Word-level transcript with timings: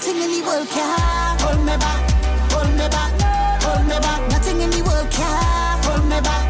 Nothing 0.00 0.22
in 0.22 0.30
the 0.30 0.46
world 0.46 0.68
can 0.70 1.38
hold 1.40 1.60
me 1.60 1.76
back, 1.76 2.10
hold 2.50 2.70
me 2.70 2.88
back, 2.88 3.62
hold 3.62 3.86
me 3.86 3.98
back. 4.00 4.30
Nothing 4.30 4.62
in 4.62 4.70
the 4.70 4.82
world 4.82 5.10
can 5.10 5.84
hold 5.84 6.04
me 6.08 6.18
back. 6.22 6.49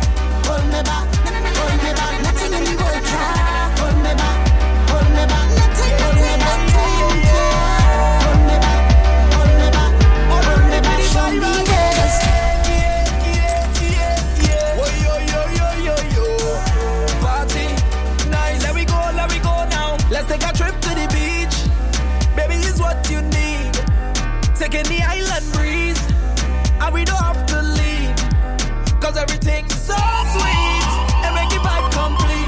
Cause 29.11 29.23
everything's 29.23 29.75
so 29.75 29.99
sweet 30.39 30.87
and 31.27 31.35
make 31.35 31.51
your 31.51 31.67
vibe 31.67 31.91
complete. 31.91 32.47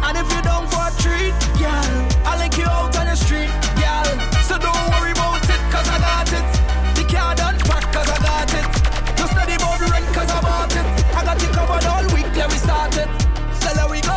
And 0.00 0.16
if 0.16 0.24
you 0.32 0.40
don't 0.40 0.64
for 0.72 0.80
a 0.80 0.92
treat, 0.96 1.36
girl, 1.60 2.08
I'll 2.24 2.38
link 2.38 2.56
you 2.56 2.64
out 2.64 2.96
on 2.96 3.04
the 3.04 3.14
street, 3.14 3.52
girl. 3.76 4.08
So 4.48 4.56
don't 4.56 4.88
worry 4.96 5.12
about 5.12 5.44
it, 5.44 5.60
cause 5.68 5.86
I 5.92 5.98
got 6.00 6.32
it. 6.32 6.46
The 6.96 7.04
car 7.04 7.34
done 7.34 7.58
packed, 7.68 7.92
cause 7.92 8.08
I 8.08 8.16
got 8.16 8.48
it. 8.48 8.64
Just 9.18 9.32
study 9.32 9.60
about 9.60 9.78
rent, 9.92 10.06
cause 10.16 10.30
I 10.30 10.40
bought 10.40 10.72
it. 10.72 10.86
I 11.12 11.22
got 11.22 11.36
you 11.42 11.48
covered 11.48 11.84
all 11.84 12.04
week, 12.16 12.32
let 12.34 12.48
me 12.48 12.56
start 12.56 12.96
it. 12.96 13.08
So 13.60 13.68
there 13.74 13.88
we 13.90 14.00
go. 14.00 14.16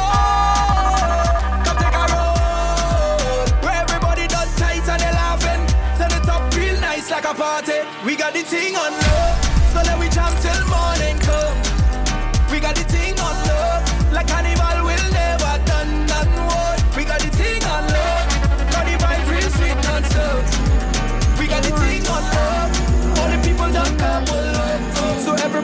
like 7.11 7.25
a 7.25 7.33
party. 7.33 7.83
We 8.05 8.15
got 8.15 8.31
the 8.31 8.41
thing 8.41 8.73
on 8.73 8.93
low, 8.93 9.35
so 9.73 9.81
let 9.83 9.99
we 9.99 10.07
jam 10.07 10.31
till 10.41 10.65
morning. 10.67 11.10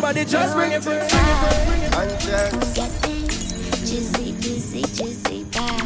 Everybody 0.08 0.32
just 0.32 0.56
bring 0.56 0.72
it, 0.72 0.84
bring 0.84 1.00
it. 1.00 1.14
And 1.14 2.22
just 2.22 2.76
get 2.76 2.90
this 3.02 3.52
jizzy, 3.84 4.32
jizzy, 4.40 4.82
jizzy 4.96 5.52
back. 5.52 5.84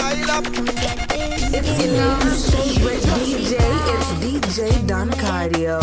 I 0.00 0.24
love. 0.24 0.52
Get 0.52 1.08
this. 1.08 1.54
It's 1.54 1.84
your 1.94 2.16
favorite 2.50 3.02
DJ. 3.14 3.54
It's 3.94 4.10
DJ 4.50 4.86
Don 4.88 5.08
Cardio. 5.10 5.80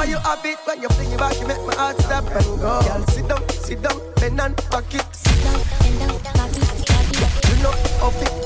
Why 0.00 0.06
you 0.06 0.16
have 0.16 0.46
it 0.46 0.58
when 0.64 0.80
you 0.80 0.88
fling 0.88 1.12
it 1.12 1.18
back, 1.18 1.38
you 1.38 1.46
make 1.46 1.60
my 1.66 1.74
heart 1.74 2.00
stop 2.00 2.24
and 2.24 2.58
go. 2.58 2.80
Girl, 2.80 3.06
sit 3.08 3.28
down, 3.28 3.48
sit 3.50 3.82
down, 3.82 4.00
bend 4.16 4.40
and 4.40 4.56
back 4.70 4.94
it. 4.94 5.04
Sit 5.14 5.44
down, 5.44 5.60
bend 5.78 5.98
down, 5.98 6.22
back 6.22 6.56
it. 6.56 7.48
You 7.50 7.62
know, 7.62 8.06
up 8.06 8.14
it. 8.14 8.39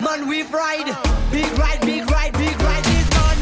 Man, 0.00 0.26
we 0.26 0.42
fried. 0.42 0.86
Big 1.30 1.50
ride, 1.58 1.80
big 1.82 2.10
ride, 2.10 2.32
big 2.32 2.58
ride 2.62 2.86
is 2.86 3.10
man. 3.10 3.38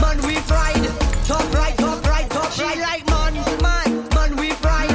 Man, 0.00 0.26
we 0.26 0.36
fried. 0.36 0.84
Top 1.26 1.52
right, 1.52 1.76
top 1.76 2.06
right, 2.06 2.30
top 2.30 2.52
she 2.52 2.62
right. 2.62 2.78
like 2.78 3.06
man, 3.08 3.34
man. 3.60 4.08
Man, 4.14 4.36
we 4.36 4.50
fried. 4.52 4.88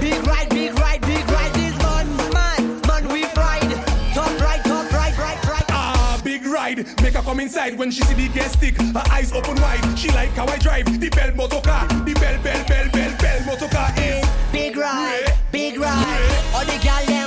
Big 0.00 0.26
ride, 0.26 0.48
big 0.48 0.72
ride, 0.78 1.00
big 1.02 1.28
ride 1.28 1.56
is 1.56 1.76
man. 1.78 2.06
Man, 2.32 2.80
man, 2.88 3.08
we 3.12 3.24
fried. 3.24 3.70
Top 4.14 4.32
right, 4.40 4.64
top 4.64 4.90
right, 4.92 5.16
right, 5.18 5.44
right. 5.46 5.64
Ah, 5.68 6.18
big 6.24 6.46
ride. 6.46 6.86
Make 7.02 7.14
her 7.14 7.22
come 7.22 7.40
inside 7.40 7.76
when 7.76 7.90
she 7.90 8.02
see 8.02 8.14
the 8.14 8.28
gas 8.32 8.52
stick. 8.52 8.80
Her 8.80 9.04
eyes 9.10 9.32
open 9.32 9.60
wide. 9.60 9.98
She 9.98 10.08
like 10.08 10.30
how 10.30 10.46
I 10.46 10.56
drive 10.56 10.86
the 10.98 11.10
bell 11.10 11.34
motor 11.34 11.60
car. 11.60 11.86
The 11.86 12.14
bell, 12.14 12.42
bell, 12.42 12.64
bell, 12.66 12.88
bell, 12.90 13.16
bell 13.20 13.44
motor 13.44 13.68
car 13.68 13.92
is 13.98 14.26
big 14.50 14.76
ride, 14.76 15.34
big 15.52 15.78
ride. 15.78 16.54
All 16.54 16.64
the 16.64 16.78
gal 16.82 17.19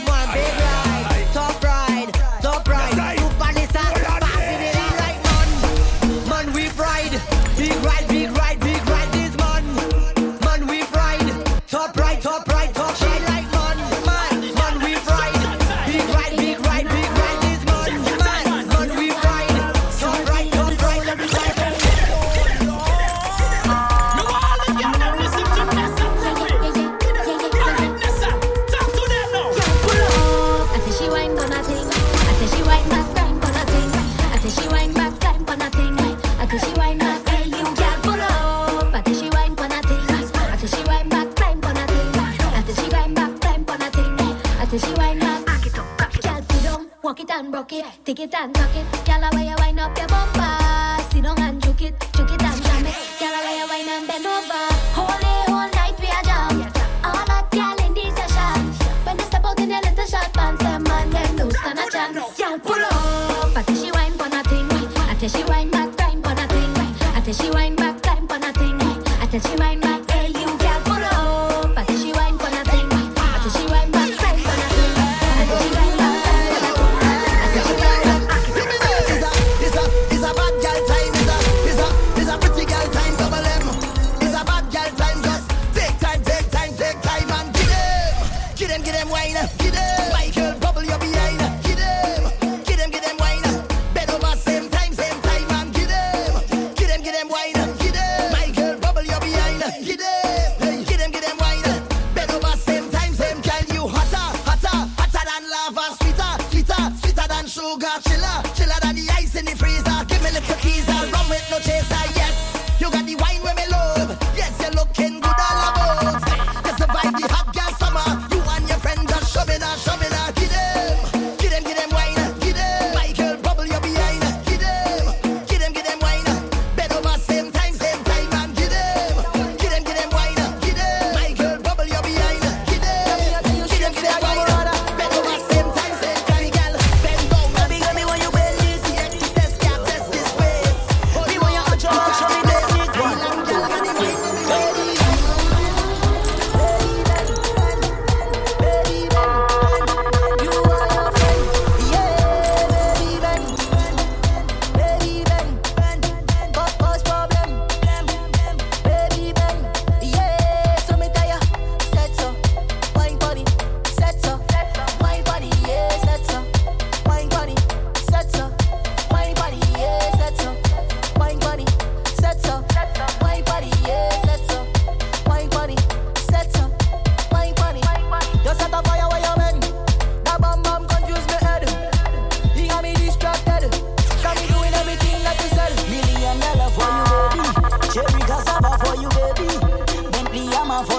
till 44.79 44.89
she 44.89 44.97
wind 44.97 45.19
back. 45.19 45.45
Back 45.45 45.65
it 45.65 45.77
up, 45.77 45.97
back 45.97 46.15
it 46.15 46.25
up. 46.25 46.33
Girl, 46.33 46.45
sit 46.49 46.63
down, 46.63 46.89
walk 47.03 47.19
it 47.19 47.29
and 47.29 47.53
rock 47.53 47.73
it, 47.73 47.85
take 48.05 48.19
it 48.19 48.33
and 48.33 48.53
tuck 48.55 48.75
it. 48.75 49.05
Girl, 49.05 49.21
why 49.31 49.43
you 49.43 49.55
wind 49.59 49.79
up 49.79 49.97
your 49.97 50.07
bumper? 50.07 51.03
Sit 51.11 51.23
down 51.23 51.39
and 51.39 51.61
juke 51.61 51.81
it, 51.81 51.93
juke 52.15 52.31
it 52.31 52.41
and 52.41 52.63
jam 52.63 52.85
it. 52.85 52.95
Girl, 53.19 53.35
why 53.45 53.53
you 53.59 53.67
wind 53.69 53.89
and 53.89 54.07
bend 54.07 54.25
over? 54.25 54.65
Hold 54.97 55.21
it, 55.21 55.49
whole 55.49 55.69
night 55.77 55.95
we 55.99 56.07
are 56.07 56.23
jam. 56.23 56.61
All 57.03 57.25
that 57.25 57.47
girl 57.51 57.85
in 57.85 57.93
this 57.93 58.15
session. 58.15 58.73
When 59.05 59.17
they 59.17 59.23
step 59.25 59.45
out 59.45 59.59
in 59.59 59.69
their 59.69 59.81
little 59.81 60.05
short 60.05 60.33
pants, 60.33 60.63
them 60.63 60.83
man 60.83 61.09
them 61.11 61.35
don't 61.37 61.53
stand 61.53 61.79
a 61.79 61.89
chance. 61.91 62.37
Girl, 62.37 62.59
pull 62.59 62.83
up, 62.83 63.55
until 63.55 63.75
she 63.75 63.91
wind 63.91 64.15
for 64.15 64.29
nothing, 64.29 64.69
until 65.09 65.29
she 65.29 65.43
wind. 65.43 65.82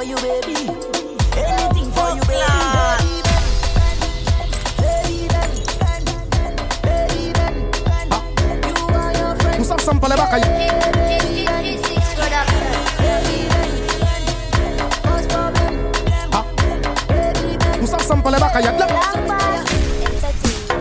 you, 0.05 0.17
baby. 0.17 0.55
Anything 1.37 1.91
for 1.93 2.11
you, 2.15 2.21
baby. 2.29 2.45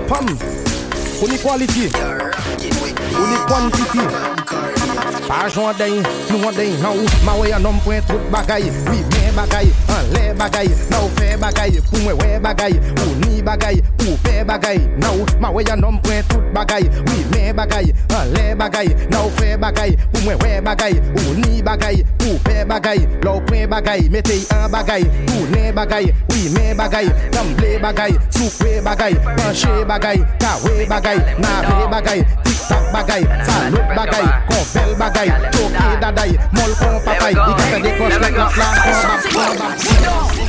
Pam. 0.08 0.28
Unique 1.22 1.42
quality 1.42 1.90
Unique 3.12 3.46
quantity 3.48 4.43
Pa 5.34 5.50
jwanden, 5.50 6.04
jwanden 6.30 6.76
nan 6.82 6.92
ou 6.94 7.08
Ma 7.26 7.34
wey 7.40 7.54
anon 7.58 7.80
pwen 7.82 8.04
tout 8.06 8.22
bagay. 8.32 8.68
Ou 8.86 9.00
men 9.16 9.34
bagay, 9.34 9.72
an 9.90 10.12
le 10.14 10.34
bagay 10.38 10.70
Nan 10.92 11.00
ou 11.00 11.10
fe 11.18 11.32
bagay, 11.42 11.80
pou 11.90 12.02
mwen 12.04 12.20
we 12.22 12.38
bagay 12.44 12.78
Ou 13.02 13.16
ni 13.24 13.42
bagay 13.42 13.82
le 14.44 14.48
bagay 14.48 14.78
Nou, 15.02 15.26
ma 15.40 15.50
we 15.52 15.64
yon 15.64 15.80
nom 15.82 15.98
pren 16.04 16.24
tout 16.28 16.44
bagay 16.54 16.84
Oui, 17.08 17.26
men 17.32 17.56
bagay, 17.56 17.94
an 18.12 18.32
le 18.34 18.56
bagay 18.56 18.88
Nou 19.12 19.30
fe 19.38 19.56
bagay, 19.58 19.96
pou 20.12 20.22
mwen 20.26 20.38
we 20.44 20.60
bagay 20.62 21.00
Ou 21.16 21.34
ni 21.40 21.62
bagay, 21.62 22.04
pou 22.20 22.38
pe 22.44 22.66
bagay 22.68 23.08
Lou 23.24 23.40
pren 23.48 23.70
bagay, 23.70 24.10
mete 24.12 24.36
yon 24.44 24.70
bagay 24.72 25.08
Ou 25.34 25.48
ne 25.54 25.72
bagay, 25.72 26.12
oui 26.32 26.50
men 26.54 26.78
bagay 26.78 27.08
Nam 27.34 27.56
ble 27.58 27.80
bagay, 27.82 28.12
soupe 28.30 28.82
bagay 28.84 29.16
Panche 29.38 29.74
bagay, 29.88 30.24
kawe 30.40 30.76
bagay 30.90 31.18
Nave 31.40 31.90
bagay, 31.92 32.24
tiktak 32.44 32.92
bagay 32.94 33.24
Salot 33.48 33.96
bagay, 33.96 34.26
konvel 34.52 34.96
bagay 35.00 35.30
Choke 35.56 35.90
daday, 36.02 36.32
mol 36.52 36.72
kon 36.80 37.00
patay 37.08 37.34
I 37.34 37.52
kata 37.60 37.84
dekos 37.88 38.20
lak 38.20 38.38
la 38.38 38.48
flan 38.50 38.74
Kon 38.84 39.04
bap, 39.08 39.22
kon 39.32 39.54
bap 39.60 40.43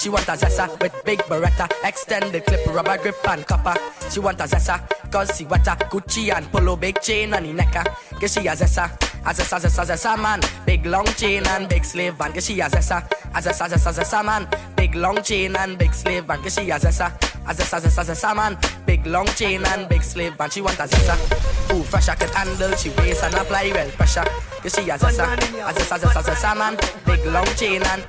She 0.00 0.08
want 0.08 0.26
a 0.28 0.32
Zessa 0.32 0.66
with 0.80 0.94
big 1.04 1.18
Beretta, 1.24 1.68
extended 1.84 2.46
clip, 2.46 2.66
rubber 2.68 2.96
grip 2.96 3.16
and 3.28 3.46
copper. 3.46 3.74
She 4.08 4.18
want 4.18 4.40
a 4.40 4.44
Zessa, 4.44 4.80
cause 5.10 5.36
she 5.36 5.44
wetter, 5.44 5.76
Gucci 5.90 6.34
and 6.34 6.50
polo, 6.50 6.74
big 6.74 7.02
chain 7.02 7.34
on 7.34 7.42
the 7.42 7.52
necker. 7.52 7.84
Cause 8.18 8.32
she 8.32 8.46
a 8.46 8.52
Zessa, 8.52 8.90
a 8.94 9.34
Zessa, 9.34 9.60
Zessa, 9.60 9.84
Zessa 9.84 10.18
man, 10.18 10.40
big 10.64 10.86
long 10.86 11.04
chain 11.04 11.46
and 11.48 11.68
big 11.68 11.84
sleeve 11.84 12.18
and 12.18 12.32
cause 12.32 12.46
she 12.46 12.58
a 12.60 12.64
Zessa, 12.64 13.04
a 13.34 13.42
Zessa, 13.42 13.68
Zessa, 13.68 13.92
Zessa 13.92 14.24
man, 14.24 14.48
big 14.74 14.94
long 14.94 15.22
chain 15.22 15.54
and 15.54 15.76
big 15.76 15.92
sleeve 15.92 16.30
and 16.30 16.42
cause 16.42 16.54
she 16.54 16.70
a 16.70 16.78
Zessa, 16.78 17.14
a 17.46 17.52
Zessa, 17.52 17.80
Zessa, 17.82 18.02
Zessa 18.02 18.34
man, 18.34 18.56
big 18.86 19.06
long 19.06 19.26
chain 19.26 19.62
and 19.66 19.86
big 19.86 20.02
sleeve 20.02 20.34
and 20.40 20.50
she 20.50 20.62
want 20.62 20.78
a 20.78 20.84
Zessa. 20.84 21.74
Ooh, 21.74 21.82
fresh 21.82 22.08
I 22.08 22.14
can 22.14 22.30
handle, 22.30 22.74
she 22.74 22.88
waist 22.88 23.22
and 23.22 23.34
apply 23.34 23.70
well 23.74 23.90
pressure. 23.90 24.24
Cause 24.62 24.72
she 24.74 24.88
a 24.88 24.96
Zessa, 24.96 25.30
a 25.34 25.74
Zessa, 25.74 25.98
Zessa, 25.98 26.22
Zessa 26.22 26.56
man, 26.56 26.78
big 27.04 27.22
long 27.26 27.44
chain 27.56 27.82
and 27.82 28.02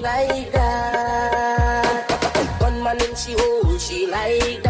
like 0.00 0.52
that. 0.52 2.10
One 2.60 2.82
man 2.82 3.00
and 3.02 3.16
she 3.16 3.32
hold, 3.34 3.80
she 3.80 4.06
like 4.06 4.62
that 4.62 4.69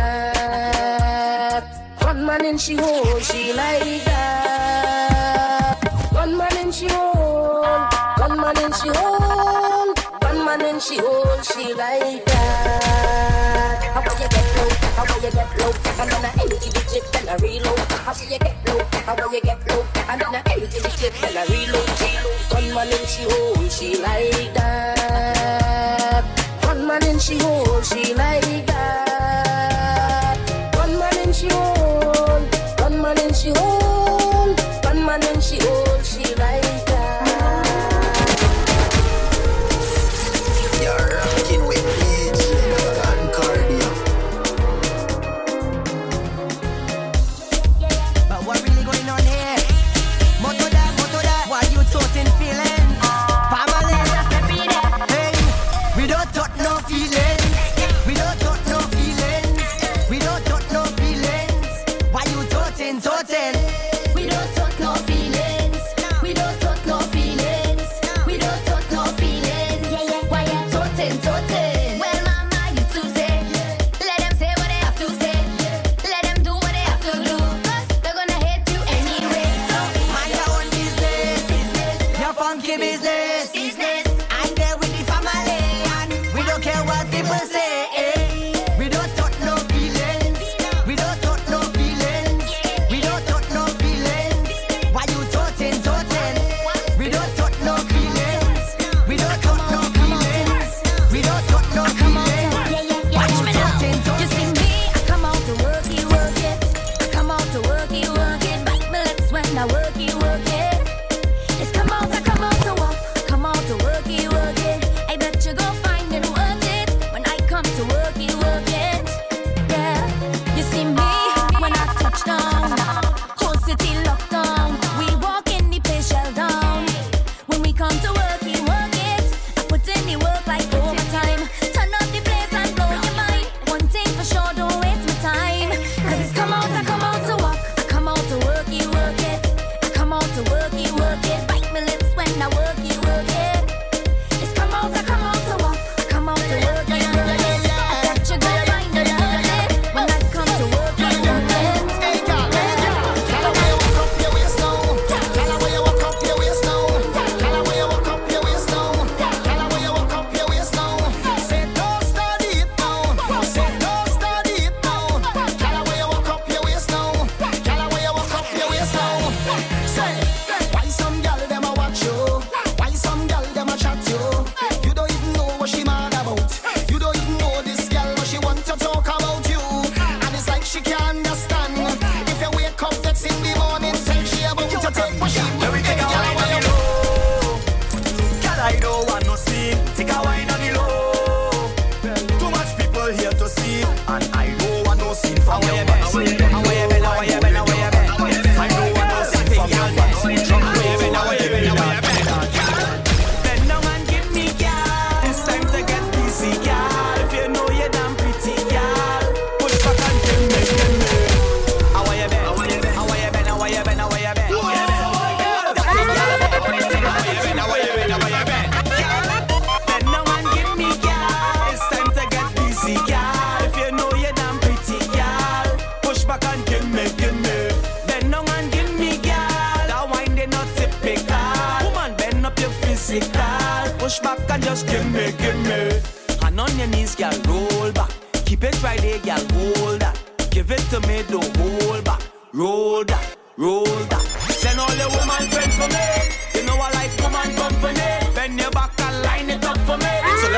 man 2.31 2.45
in 2.47 2.59
she 2.59 2.77
hole, 2.77 3.19
she 3.19 3.53
like 3.55 4.05
that. 4.05 5.81
Gunman 6.13 6.57
in 6.59 6.71
she 6.71 6.87
hole, 6.87 7.89
gunman 8.19 8.59
in 8.63 8.73
she 8.73 8.89
hole, 8.95 9.93
gunman 10.21 10.63
in 10.63 10.79
she 10.79 10.99
hole, 10.99 11.43
she 11.43 11.75
like 11.75 12.25
that. 12.27 13.83
How 13.95 14.01
about 14.01 14.21
you 14.23 14.29
get 14.29 14.47
low? 14.57 14.71
How 14.95 15.03
about 15.03 15.23
you 15.25 15.33
get 15.33 15.51
low? 15.59 15.73
And 16.01 16.09
then 16.13 16.25
I 16.25 16.31
empty 16.39 16.71
the 16.71 16.83
clip 16.87 17.05
and 17.19 17.29
I 17.31 17.35
reload. 17.43 17.79
How 18.07 18.13
about 18.13 18.31
you 18.31 18.39
get 18.39 18.57
low? 18.69 18.79
How 19.07 19.15
about 19.15 19.33
you 19.33 19.41
get 19.41 19.59
low? 19.69 19.83
And 20.09 20.21
then 20.21 20.35
I 20.35 20.39
empty 20.55 20.79
the 20.79 20.91
clip 20.99 21.15
and 21.27 21.37
I 21.37 21.45
reload. 21.51 21.91
Gunman 22.51 22.93
in 22.95 23.05
she 23.11 23.23
hole, 23.27 23.69
she 23.69 23.89
like 24.03 24.55
that. 24.55 26.23
Gunman 26.63 27.03
in 27.07 27.19
she 27.19 27.39
hole, 27.39 27.83
she 27.83 28.15
like. 28.15 28.40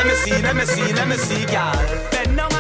Let 0.05 0.11
me 0.11 0.15
see, 0.17 0.43
let 0.43 0.57
me 0.57 0.65
see, 0.65 0.93
let 0.95 1.09
me 1.09 1.17
see, 1.17 1.47
girl. 1.47 2.11
Bend 2.11 2.37
down 2.37 2.52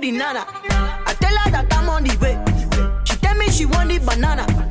the 0.00 0.10
nana. 0.12 0.46
I 1.06 1.14
tell 1.20 1.36
her 1.36 1.50
that 1.50 1.66
I'm 1.72 1.88
on 1.88 2.04
the 2.04 2.16
way. 2.18 2.38
She 3.04 3.16
tell 3.16 3.34
me 3.36 3.50
she 3.50 3.66
want 3.66 3.90
the 3.90 3.98
banana. 3.98 4.69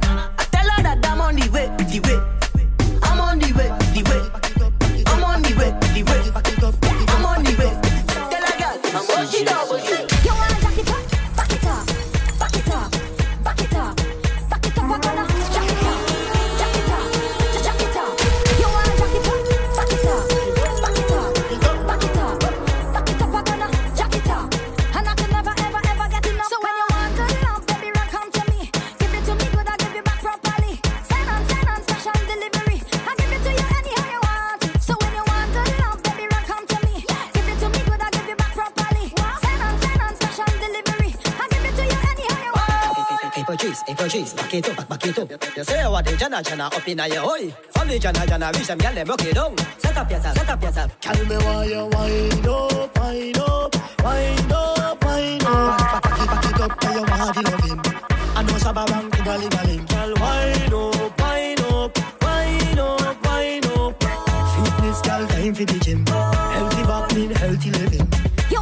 You 45.59 45.65
say 45.65 45.85
what 45.89 46.05
the 46.05 46.15
jana 46.15 46.41
jana 46.41 46.67
up 46.67 46.87
in 46.87 46.99
your 46.99 47.19
hoy. 47.19 47.51
From 47.71 47.89
the 47.89 47.99
jana 47.99 48.25
jana 48.25 48.49
reach 48.55 48.67
them 48.67 48.79
gyal 48.79 48.95
them 48.95 49.07
rock 49.09 49.25
it 49.25 49.35
down. 49.35 49.57
Set 49.77 49.97
up 49.97 50.09
yourself, 50.09 50.37
set 50.37 50.49
up 50.49 50.63
yourself. 50.63 50.99
Tell 51.01 51.25
me 51.25 51.35
why 51.35 51.65
you 51.65 51.85
wind 51.91 52.47
up, 52.47 52.97
wind 52.97 53.37
up, 53.37 53.75
wind 54.01 54.53
up, 54.53 55.03
wind 55.03 55.43
up. 55.43 55.77
Pack 55.77 56.05
it, 56.05 56.27
pack 56.31 56.45
it 56.45 56.61
up, 56.61 56.83
you 56.95 57.03
want 57.11 57.35
the 57.35 57.41
loving. 57.51 57.79
I 58.37 58.41
know 58.41 58.57
shabarang, 58.63 59.09
dali 59.27 59.47
dali. 59.49 59.75
Gyal 59.91 60.11
wind 60.23 60.73
up, 60.79 61.19
wind 61.19 61.59
up, 61.59 61.91
wind 62.23 62.79
up, 62.79 63.25
wind 63.27 63.65
up. 63.67 64.03
Fitness 64.55 65.01
gyal 65.01 65.27
time 65.27 65.53
for 65.55 65.65
the 65.65 65.79
gym. 65.83 66.05
Healthy 66.07 66.83
back, 66.83 67.13
mean 67.13 67.31
healthy 67.31 67.71
living. 67.71 68.07
You 68.49 68.61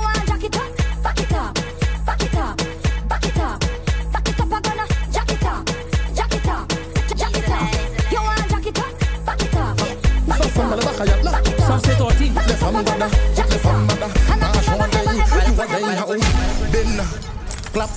Leave 12.28 12.36
me 12.36 12.42
from 12.60 12.74
mother, 12.74 13.10
clap. 17.72 17.90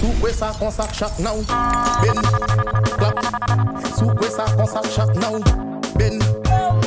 Soupe 0.00 0.28
ça 0.32 0.52
qu'on 0.58 0.70
s'achète 0.70 1.18
now. 1.18 1.36
Ben, 2.02 2.22
clap. 2.96 3.14
Soupe 3.98 4.24
ça 4.34 4.44
qu'on 4.56 4.66
s'achète 4.66 5.14
now. 5.16 5.38
Ben, 5.96 6.18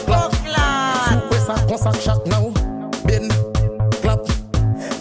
clap. 0.08 0.32
Soupe 1.08 1.36
ça 1.46 1.54
qu'on 1.68 1.78
s'achète 1.78 2.26
now. 2.26 2.52
Ben, 3.06 3.28
clap. 4.02 4.22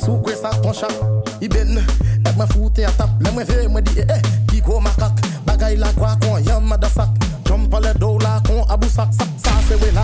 Soupe 0.05 0.31
ça 0.31 0.51
qu'on 0.63 0.73
s'achète. 0.75 1.01
I 1.41 1.49
ben. 1.49 1.83
let 2.25 2.37
my 2.37 2.47
foute 2.53 2.81
a 2.81 2.91
tap. 2.91 3.09
Lè 3.21 3.31
mwen 3.31 3.85
di 3.85 4.01
eh 4.01 4.07
eh. 4.09 4.21
Ki. 4.49 4.63
Bagay 5.47 5.77
la 5.77 5.93
kwa 5.93 6.41
yam 6.47 6.67
madasak. 6.69 7.09
Jump 7.47 7.75
a 7.75 7.81
le 7.81 7.95
dollar 7.99 8.35
la 8.35 8.49
kon 8.49 8.65
abou. 8.69 8.89
Sa 8.89 9.09
se 9.69 9.75
we 9.81 9.91
la 9.93 10.04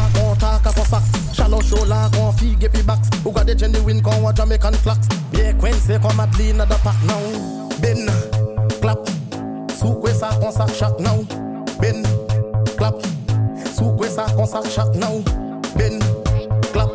show 1.71 1.85
la 1.85 2.11
qu'on 2.15 2.33
figue 2.33 2.65
et 2.65 2.69
puis 2.69 2.83
box. 2.83 3.09
Ou 3.25 3.33
garder 3.33 3.57
genuine 3.57 4.03
qu'on 4.03 4.11
voit 4.21 4.35
Jamaican 4.35 4.73
flax. 4.83 4.99
Bien 5.33 5.53
quen 5.55 5.75
c'est 5.87 6.01
comme 6.01 6.19
Adeline 6.19 6.59
dans 6.59 6.67
parc 6.67 7.03
now. 7.05 7.15
Ben, 7.81 8.07
clap. 8.81 8.99
Sous 9.79 9.95
quoi 9.95 10.13
ça 10.13 10.31
qu'on 10.41 10.51
sac 10.51 10.69
chaque 10.79 10.99
now. 11.01 11.25
Ben, 11.81 12.03
clap. 12.77 12.97
Sous 13.75 13.93
quoi 13.93 14.09
ça 14.09 14.27
qu'on 14.37 14.47
sac 14.47 14.65
chaque 14.75 14.95
now. 14.97 15.23
Ben, 15.77 15.99
clap. 16.73 16.91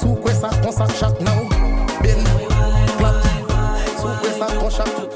Sous 0.00 0.14
quoi 0.14 0.32
ça 0.32 0.50
qu'on 0.62 0.72
sac 0.72 0.90
chaque 0.98 1.20
now. 1.20 1.48
Ben, 2.02 2.18
clap. 2.98 3.14
Sous 3.96 4.08
quoi 4.20 4.30
ça 4.38 4.54
qu'on 4.56 4.70
sac 4.70 5.07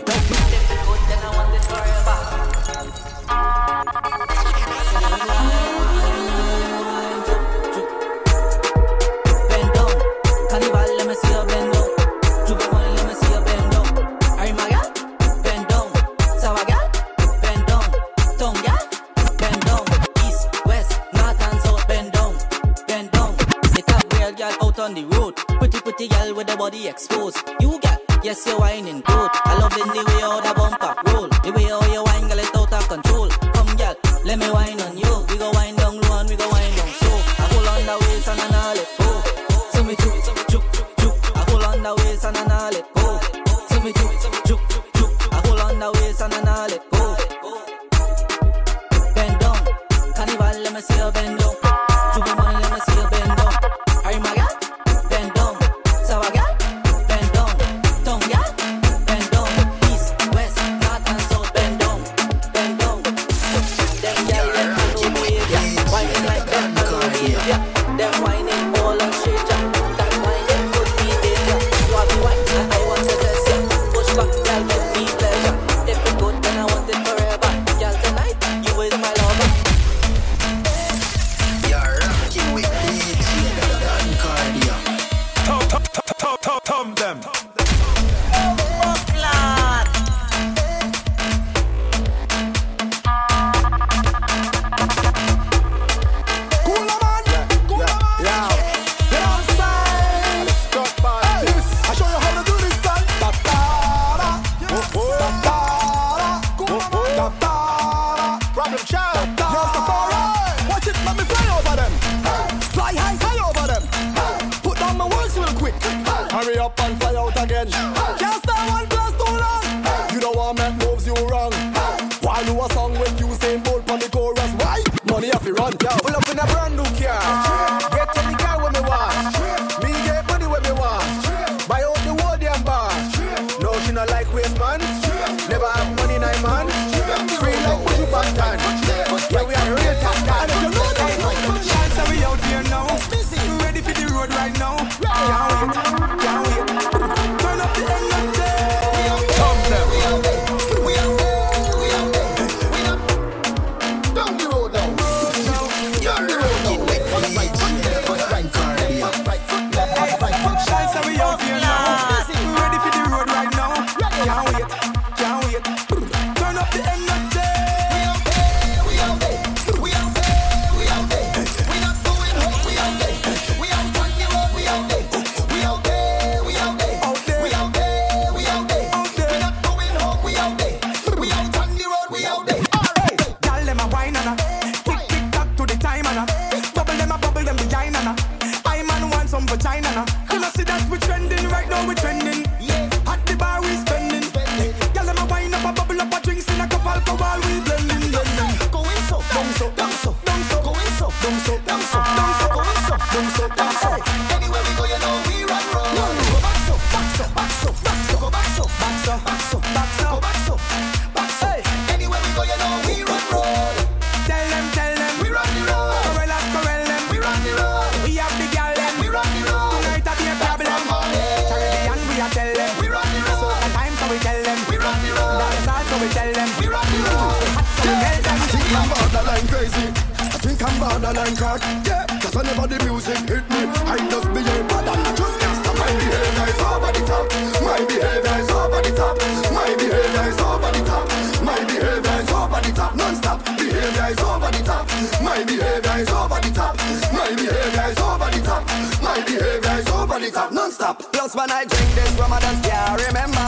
and 230.62 230.79
borderline 230.81 231.37
crack. 231.37 231.61
Yeah, 231.87 232.07
cause 232.20 232.35
whenever 232.35 232.66
the 232.66 232.79
music 232.85 233.18
hit 233.29 233.44
me, 233.51 233.62
I 233.87 233.96
just 234.11 234.29
behave 234.33 234.68
bad 234.68 234.88
and 234.88 235.07
I 235.07 235.12
just 235.16 235.40
can't 235.40 235.57
stop. 235.59 235.77
My 235.79 235.90
behavior 235.98 236.46
is 236.46 236.61
over 236.62 236.92
the 236.92 237.03
top. 237.03 237.27
My 237.62 237.79
behavior 237.88 238.37
is 238.38 238.51
over 238.51 238.81
the 238.83 238.92
top. 238.94 239.16
My 239.51 239.70
behavior 239.75 240.27
is 240.31 240.40
over 240.40 240.70
the 240.70 240.83
top. 240.87 241.05
My 241.42 241.59
behavior 241.66 242.16
is 242.22 242.31
over 242.31 242.61
the 242.62 242.72
top. 242.72 242.94
Non-stop. 242.94 243.38
Behavior 243.59 244.09
is 244.12 244.20
over 244.22 244.51
the 244.55 244.62
top. 244.62 244.85
My 245.22 245.42
behavior 245.42 245.96
is 245.98 246.11
over 246.11 246.38
the 246.38 246.51
top. 246.55 246.75
My 247.11 247.29
behavior 247.35 247.87
is 247.90 247.98
over 247.98 248.29
the 248.31 248.40
top. 248.46 248.62
My 249.03 249.18
behavior 249.27 249.77
is 249.83 249.88
over 249.90 250.18
the 250.18 250.31
top. 250.31 250.53
Non-stop. 250.53 250.96
Plus 251.12 251.35
when 251.35 251.51
I 251.51 251.64
drink 251.64 251.90
this 251.94 252.12
rum, 252.18 252.33
I 252.33 252.40
just 252.40 252.62
can't 252.62 253.01
remember. 253.03 253.46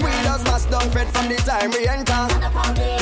We 0.00 0.10
just 0.24 0.44
must 0.46 0.70
down 0.70 0.88
fed 0.90 1.08
from 1.12 1.28
the 1.28 1.36
time 1.44 1.70
we 1.70 1.88
enter. 1.88 2.97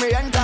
me 0.00 0.12
and 0.12 0.39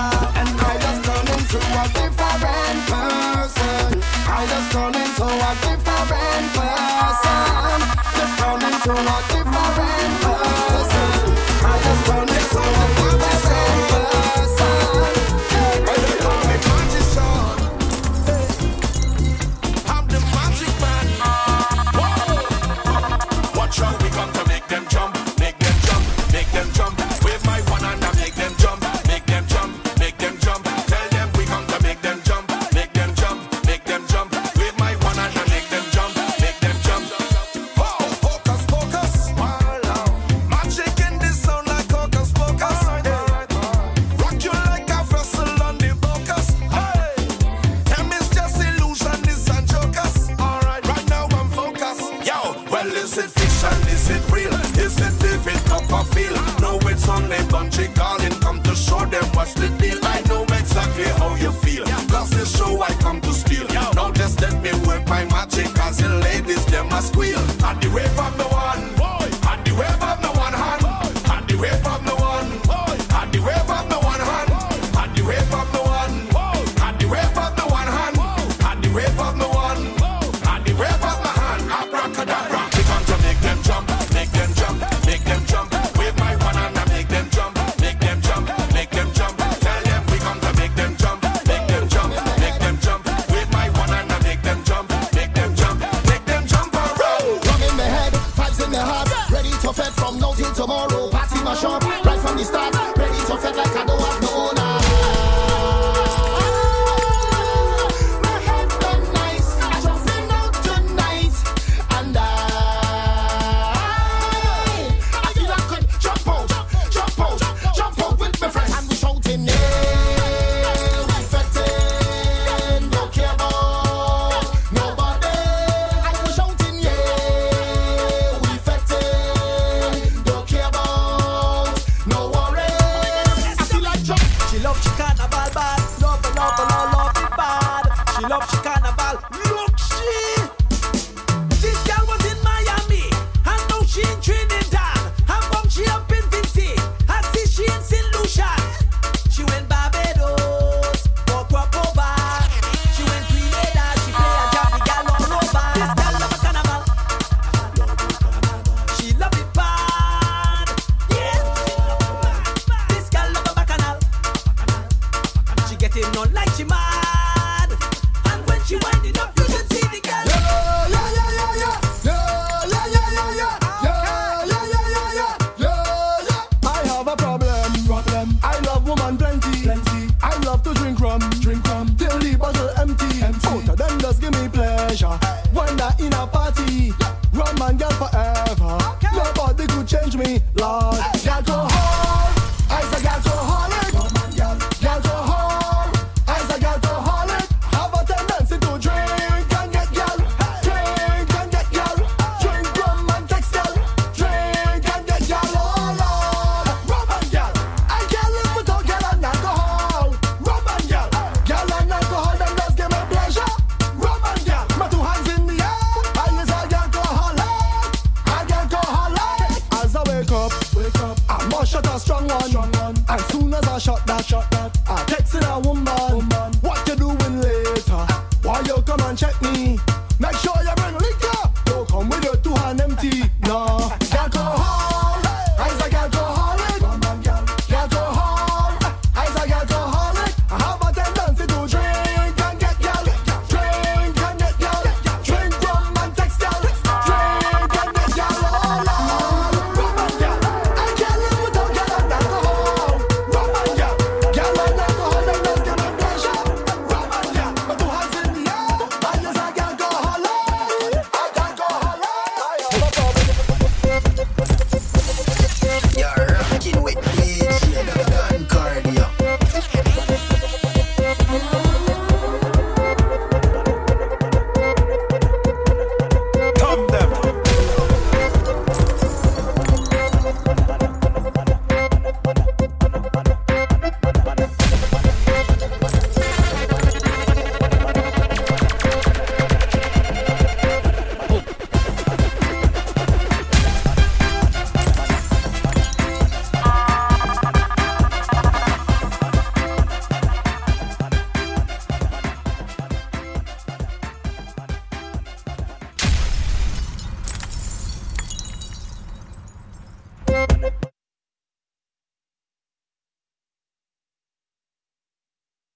come 100.21 100.35
till 100.35 100.53
tomorrow. 100.55 101.09
Party 101.11 101.39
in 101.39 101.45
my 101.45 101.55
shop. 101.55 101.96